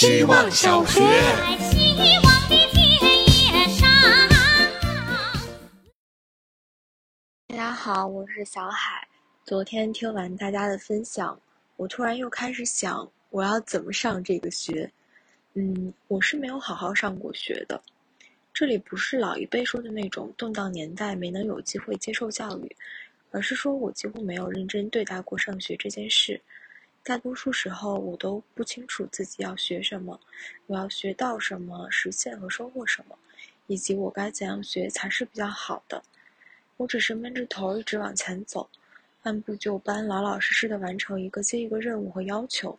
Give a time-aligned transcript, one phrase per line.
[0.00, 1.00] 希望小学。
[1.00, 1.04] 希
[2.22, 2.78] 望的田
[3.26, 3.90] 野上
[7.48, 9.08] 大家好，我是小海。
[9.44, 11.36] 昨天听完大家的分享，
[11.74, 14.88] 我突然又开始想，我要怎么上这个学？
[15.54, 17.82] 嗯，我是没有好好上过学的。
[18.54, 22.76] 这里不是老一辈说的那种动荡年代没能有机会接受教育，
[23.32, 26.40] 而是说我几乎没有认真对待过上学这件事。
[27.08, 30.20] 大多数时候，我都不清楚自己要学什么，
[30.66, 33.18] 我要学到什么，实现和收获什么，
[33.66, 36.02] 以及我该怎样学才是比较好的。
[36.76, 38.68] 我只是闷着头一直往前走，
[39.22, 42.78] 按部就班、老老实实的完成一个接一个任务和要求。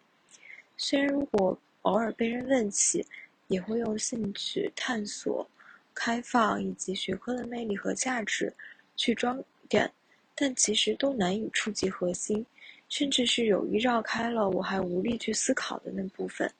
[0.77, 3.03] 虽然如果偶尔被人问起，
[3.47, 5.49] 也会用兴趣、探索、
[5.95, 8.53] 开放以及学科的魅力和价值
[8.95, 9.91] 去装点，
[10.35, 12.45] 但其实都难以触及核心。
[12.89, 16.51] 甚至是有意绕开了我还无力去思考的那部分，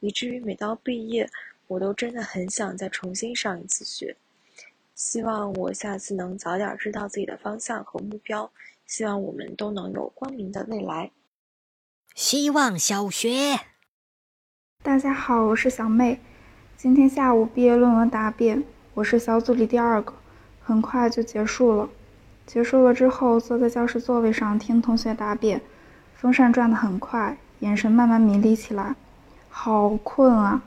[0.00, 1.28] 以至于每到毕业，
[1.66, 4.14] 我都真的很想再重新上一次学。
[4.94, 8.48] 希望我下次能早点知道自己的方向和目标，
[8.86, 11.10] 希望我们都能有光明的未来。
[12.14, 13.58] 希望小学，
[14.82, 16.20] 大家好，我是小妹。
[16.76, 18.62] 今天下午毕业论文答辩，
[18.92, 20.14] 我是小组里第二个，
[20.60, 21.88] 很快就结束了。
[22.46, 25.60] 结束了之后，坐在教室座位上听同学答辩，
[26.14, 28.94] 风扇转得很快，眼神慢慢迷离起来，
[29.48, 30.62] 好困啊！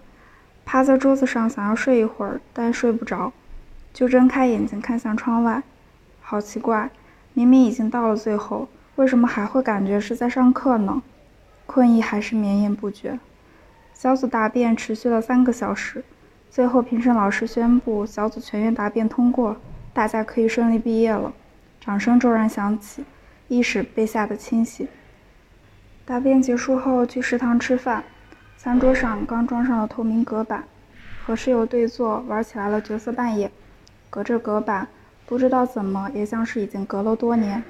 [0.66, 3.31] 趴在桌子上想要睡一会儿，但睡不着，
[3.94, 5.64] 就睁开眼睛看向窗外，
[6.20, 6.89] 好奇怪，
[7.33, 11.02] 明明已经到了最后，为什么还会感觉是在上课呢？
[11.66, 13.20] 困意还是绵延不绝。
[13.94, 16.03] 小组答辩持续了三个小时，
[16.50, 19.55] 最后评审老师宣布小组全员答辩通过，
[19.94, 21.33] 大家可以顺利毕业了。
[21.88, 23.06] 掌声骤然响起，
[23.48, 24.86] 意识被吓得清醒。
[26.04, 28.04] 答辩结束后，去食堂吃饭，
[28.58, 30.66] 餐桌上刚装上了透明隔板，
[31.24, 33.50] 和室友对坐，玩起来了角色扮演。
[34.10, 34.86] 隔着隔板，
[35.26, 37.64] 不知道怎么也像是已经隔了多年。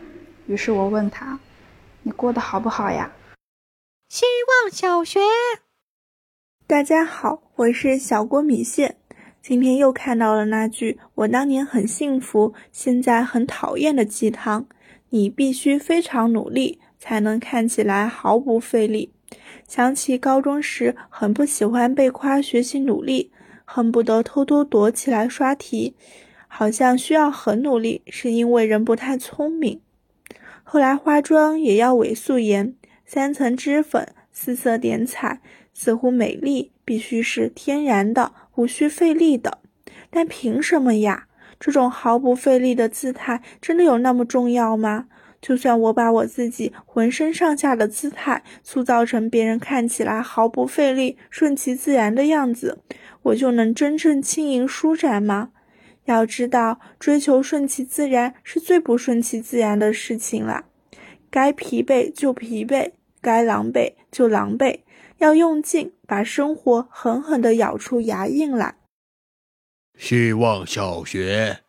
[0.48, 1.38] 于是我问他
[2.02, 3.12] ：“你过得好不好呀？”
[4.10, 4.26] 希
[4.64, 5.20] 望小学，
[6.66, 8.97] 大家好，我是小郭米线。
[9.48, 14.68] 今天又看到了那句我当年很幸福，现在很讨厌的鸡汤：
[15.12, 19.14] 你必须非常努力，才能看起来毫不费力。
[19.66, 23.32] 想起高中时很不喜欢被夸学习努力，
[23.64, 25.96] 恨不得偷偷躲起来刷题，
[26.50, 29.80] 好像需要很努力，是因为人不太聪明。
[30.66, 32.76] 后来化妆也要伪素颜，
[33.06, 35.42] 三层脂粉，四色点彩，
[35.74, 38.34] 似乎美丽必须是天然的。
[38.54, 39.58] 无需费力的，
[40.12, 41.26] 但凭什么呀？
[41.60, 45.08] 这种毫不费力的姿态真的有那么重要吗？
[45.42, 52.78] 就算我把我自己浑身上下的姿态塑造成别人看起来毫不费力、顺其自然的样子，
[53.24, 55.50] 我就能真正轻盈舒展吗？
[56.06, 60.66] 要知道，追求顺其自然是最不顺其自然的事情了。
[61.32, 64.80] 该疲惫就疲惫，该狼狈就狼狈。
[65.18, 68.76] 要用劲，把生活狠狠地咬出牙印来。
[69.98, 71.62] 希望小学，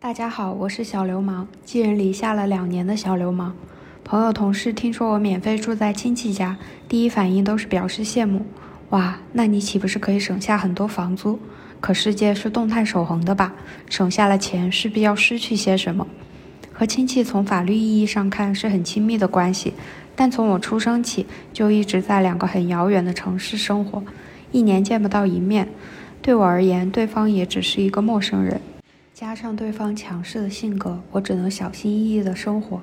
[0.00, 3.56] 大家好，我是小流氓，寄人篱下了两年的小流氓。
[4.02, 8.44] 朋友同事听说我免费住在亲戚家，第一反应都是表示羡慕。
[8.88, 11.38] 哇，那你岂不是可以省下很多房租？
[11.80, 13.54] 可世界是动态守恒的吧？
[13.88, 16.04] 省下了钱，势必要失去些什么。
[16.80, 19.74] 和亲戚从法律意义上看是很亲密的关系。
[20.16, 24.02] 但从我出生起就一直在两个很遥远的城市生活，
[24.50, 25.68] 一年见不到一面，
[26.22, 28.58] 对我而言，对方也只是一个陌生人。
[29.12, 32.80] 加上对方强势的性格，我只能小心翼翼地生活。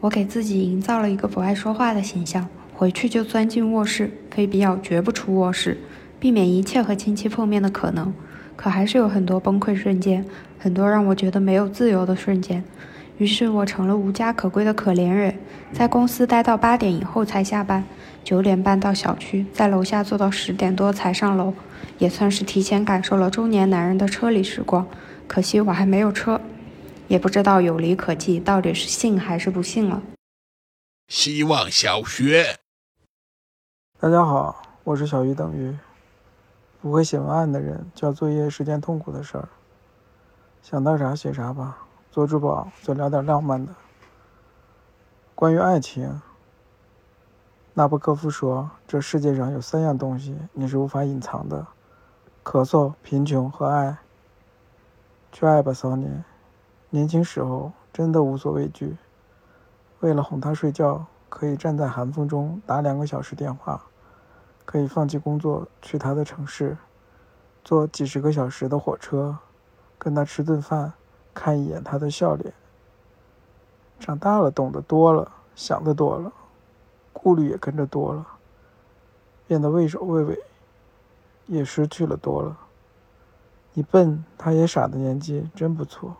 [0.00, 5.78] 我给自己营造了一个不爱说话的形象，回去就钻进卧室，非必要绝不出卧室，
[6.18, 8.12] 避免一切和亲戚碰面的可能。
[8.56, 10.24] 可还是有很多崩溃瞬间，
[10.58, 12.64] 很多让我觉得没有自由的瞬间。
[13.18, 15.38] 于是我成了无家可归的可怜人，
[15.72, 17.82] 在公司待到八点以后才下班，
[18.22, 21.54] 九点半到小区，在楼下坐到十点多才上楼，
[21.96, 24.86] 也算是提前感受了中年男人的车里时光。
[25.26, 26.38] 可惜我还没有车，
[27.08, 30.02] 也不知道有离可寄到底是幸还是不幸了。
[31.08, 32.56] 希望小学，
[33.98, 35.74] 大家好，我是小鱼等于，
[36.82, 39.48] 不会写文案的人交作业是件痛苦的事儿，
[40.60, 41.78] 想到啥写啥吧。
[42.16, 43.74] 做珠宝就聊点浪漫的。
[45.34, 46.22] 关于爱情，
[47.74, 51.66] 纳博科夫说：“这世界上有三样东西你是无法隐藏的：
[52.42, 53.98] 咳嗽、贫穷和爱。”
[55.30, 56.24] 去爱吧，骚年！
[56.88, 58.96] 年轻时候真的无所畏惧。
[60.00, 63.82] 为了哄她睡觉，可以站在寒风中打两个小时电话，
[64.64, 66.78] 可以放弃工作去他的城市，
[67.62, 69.36] 坐几十个小时的火车，
[69.98, 70.94] 跟他吃顿饭，
[71.36, 72.50] 看一眼他的笑脸。
[74.00, 76.32] 长大了，懂得多了，想的多了，
[77.12, 78.26] 顾虑也跟着多了，
[79.46, 80.38] 变得畏首畏尾，
[81.46, 82.58] 也失去了多了。
[83.74, 86.16] 你笨，他也傻的年纪真不错。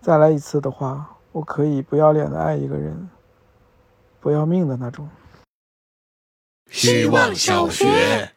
[0.00, 3.10] 再来一次的话，我可以不要脸的爱一个人，
[4.18, 5.08] 不要命的那种。
[6.70, 8.32] 希望小学。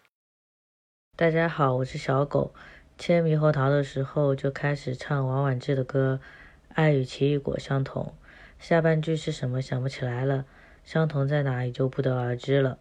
[1.15, 2.53] 大家好，我是小狗。
[2.97, 6.19] 切猕猴桃的时候就开始唱王菀之的歌，
[6.73, 8.13] 《爱与奇异果相同》。
[8.65, 9.61] 下半句是什么？
[9.61, 10.45] 想不起来了。
[10.83, 12.77] 相同在哪也就不得而知了。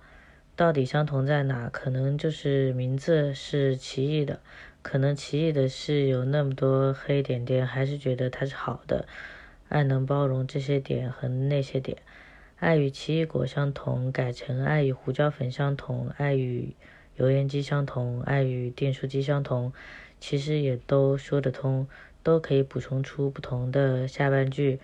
[0.55, 1.69] 到底相同在哪？
[1.69, 4.41] 可能就是名字是奇异的。
[4.83, 9.07] 可能奇异的是有那么多黑点点，还是觉得它是好的，
[9.69, 11.99] 爱能包容这些点和那些点。
[12.61, 16.77] 爱与奇异果相同，改成爱与胡椒粉相同，爱与
[17.17, 19.73] 油烟机相同，爱与订书机相同，
[20.27, 21.87] 其实也都说得通，
[22.23, 24.81] 都可以补充出不同的下半句。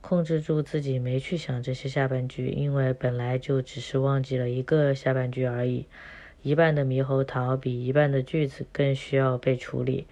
[0.00, 5.84] 控制住自己没去想这些下半句，因为本来就只是忘记了一个下半句而已。
[6.40, 10.06] 一半的猕猴桃比一半的句子更需要被处理。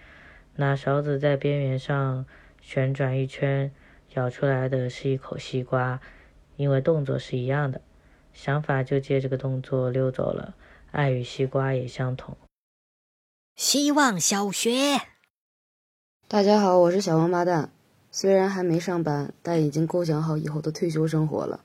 [0.56, 2.26] 拿勺子在边缘上
[2.60, 3.72] 旋转一圈，
[4.10, 6.02] 舀出来的是一口西瓜，
[6.58, 7.80] 因为动作是一样的，
[8.34, 10.54] 想法就借这个动作溜走了。
[10.90, 12.36] 爱与西瓜也相同。
[13.62, 15.02] 希望小学，
[16.26, 17.70] 大家好，我是小王八蛋。
[18.10, 21.60] 虽然还没上班，但已经构想好以后的退休生活了。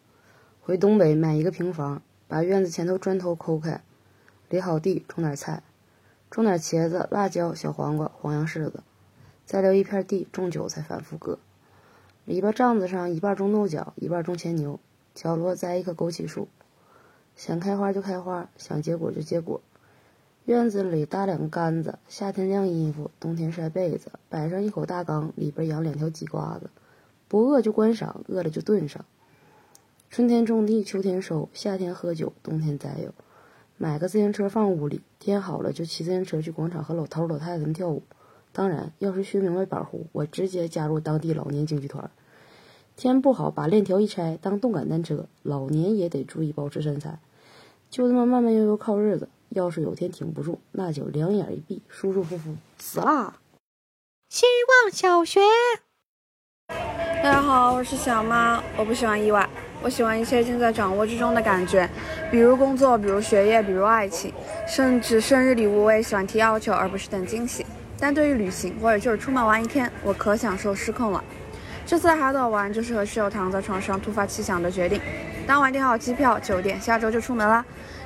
[0.59, 3.81] 回东北买一个平房，把院子前头砖头抠开。
[4.49, 5.63] 犁好地，种点菜，
[6.29, 8.83] 种点茄子、辣椒、小黄瓜、黄杨柿子，
[9.45, 11.39] 再留一片地种韭菜，反复割。
[12.25, 14.81] 篱笆帐子上一半种豆角，一半种牵牛。
[15.13, 16.49] 角落栽一棵枸杞树，
[17.37, 19.61] 想开花就开花，想结果就结果。
[20.45, 24.11] 院子里搭两个杆子，夏天晾衣服，冬天晒被子。
[24.29, 26.69] 摆上一口大缸，里边养两条鸡瓜子，
[27.27, 29.03] 不饿就观赏，饿了就炖上。
[30.11, 33.11] 春天种地，秋天收，夏天喝酒，冬天栽油。
[33.77, 38.03] 买个自行车放屋里，天好了就骑自行车去广场和老头老太太们跳舞。
[38.51, 42.11] 当然，要是学明白板胡，我直接加入当地老年京剧团。
[42.95, 47.17] 天不好，把链条一拆当动感单车，老年也得注意保持身材。
[47.89, 49.27] 就这么慢慢悠悠靠日子。
[49.55, 53.35] 要是有天挺不住，那就两眼一闭，舒舒服服死啦。
[54.29, 54.45] 希
[54.83, 55.39] 望小学。
[57.23, 58.61] 大家好，我是小妈。
[58.75, 59.49] 我不喜欢意外。
[59.81, 61.89] 我喜欢一切尽在掌握之中的感觉，
[62.29, 64.33] 比如工作，比如学业，比如爱情，
[64.67, 67.65] 甚至生日礼物我也喜欢提要求，而不是等惊喜。
[67.97, 71.23] 但对于旅行或者就是出门玩一天，我可享受失控了。
[71.85, 74.99] 这次海岛玩就是和室友躺在床上突发奇想的决定，
[75.47, 77.63] 当晚订好机票、酒店，下周就出门啦。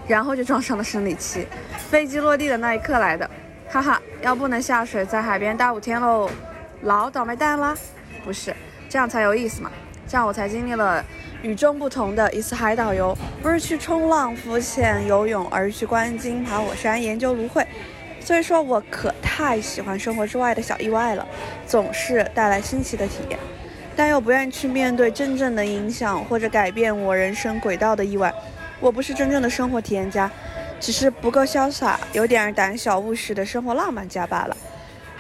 [0.10, 1.46] 然后就撞上了生理期，
[1.90, 3.30] 飞机落地的那一刻来的，
[3.70, 6.28] 哈哈，要不能下水在海边待五天喽，
[6.82, 7.78] 老倒霉蛋啦！
[8.26, 8.52] 不是，
[8.90, 9.70] 这样才有意思嘛。
[10.08, 11.06] 这样我才经历了。
[11.44, 17.66] 与众不同的一次海岛游，不是去冲浪、浮潜、游泳，而是去观鲸、爬火山、研究芦荟。
[18.20, 21.26] 所以说我可太喜欢生活之外的小意外了，
[21.68, 23.40] 总是带来新奇的体验，
[23.96, 28.34] 但又不愿意去面对真正的影响或者改变我人生轨道的意外。
[28.81, 30.31] 我不是真正的生活体验家，
[30.80, 34.56] 只是不够潇洒，有点胆小务实的生活浪漫家罢了。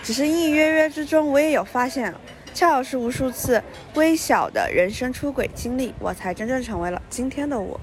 [0.01, 2.13] 只是隐隐约约之中，我也有发现。
[2.51, 3.61] 恰好是无数次
[3.93, 7.79] 微小的人生出轨经历，我才真正成为了今天的我。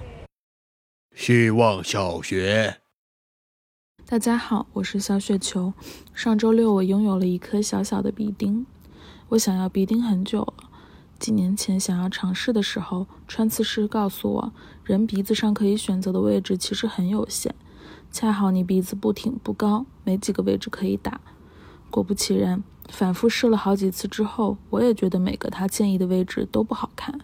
[1.15, 2.79] 希望小学，
[4.07, 5.73] 大家好，我是小雪球。
[6.13, 8.67] 上周六我拥有了一颗小小的鼻钉，
[9.29, 10.71] 我想要鼻钉很久了。
[11.19, 14.53] 几年前想要尝试的时候，穿刺师告诉我，
[14.85, 17.55] 人鼻子上可以选择的位置其实很有限，
[18.13, 21.21] 恰好你鼻子不挺不高，没几个位置可以打。
[21.91, 22.63] 果不其然。
[22.89, 27.21] 反复试了好几次之后，我也觉得每个他建议的位置都不好看。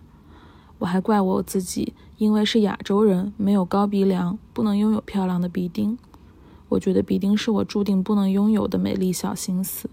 [0.78, 5.96] 我还怪我自己，因为是亚洲人，没有高鼻梁，不能拥有漂亮的鼻钉。
[6.70, 9.88] 我觉得鼻钉是我注定不能拥有的美丽小心思。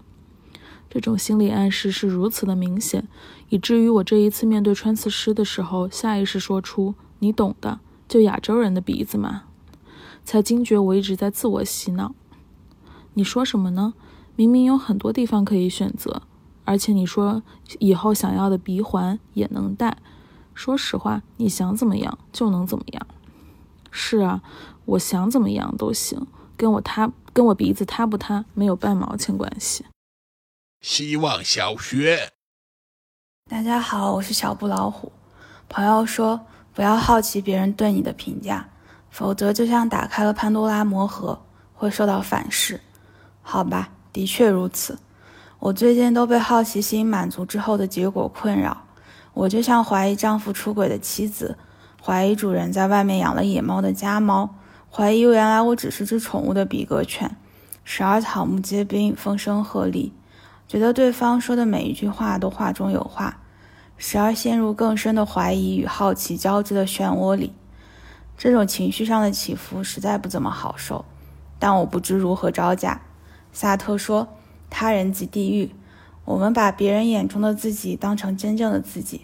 [0.90, 3.06] 这种心理暗示是如此的明显，
[3.48, 7.78] 以至于我这一次面对穿刺师的时候，下意识说出“你懂的，
[8.08, 9.44] 就亚洲人的鼻子嘛”，
[10.24, 12.12] 才惊觉我一直在自我洗脑。
[13.14, 13.94] 你说什么呢？
[14.34, 16.22] 明明有很多地方可以选择，
[16.64, 17.42] 而且你说
[17.78, 19.98] 以后想要的鼻环也能戴。
[20.54, 23.06] 说实话，你想怎么样就能怎么样。
[23.92, 24.42] 是啊，
[24.84, 29.84] 我想怎么样都行，跟我塌跟我鼻子塌不塌没有半毛钱关系。
[30.80, 32.30] 希望小学，
[33.50, 35.12] 大家好，我是小布老虎。
[35.68, 36.40] 朋友说
[36.72, 38.66] 不要好奇别人对你的评价，
[39.10, 41.42] 否则就像打开了潘多拉魔盒，
[41.74, 42.80] 会受到反噬。
[43.42, 44.98] 好吧，的确如此。
[45.58, 48.86] 我最近都被好奇心满足之后的结果困扰。
[49.34, 51.58] 我就像怀疑丈夫出轨的妻子，
[52.02, 54.56] 怀疑主人在外面养了野猫的家猫，
[54.90, 57.36] 怀疑原来我只是只宠物的比格犬，
[57.84, 60.10] 时而草木皆兵，风声鹤唳，
[60.70, 63.40] 觉得对方说的每一句话都话中有话，
[63.96, 67.52] 时而陷入更深的怀疑与好奇交织的漩涡里。
[68.38, 71.04] 这种情绪上的起伏实在不怎么好受，
[71.58, 73.00] 但我不知如何招架。
[73.52, 74.28] 萨特说
[74.70, 75.72] ：“他人即地狱。”
[76.24, 79.22] 我们把别人眼中的自己当成真正的自己，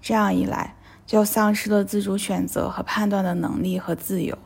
[0.00, 4.38] 这样一来，就丧失了自主选择和判断的能力和自由。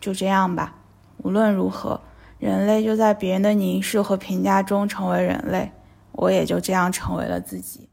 [0.00, 0.74] 就这样吧，
[1.18, 2.00] 无论如何，
[2.40, 5.70] 人类就在别人的凝视和评价中成为人类，
[6.16, 7.88] 我也就这样成为了自己。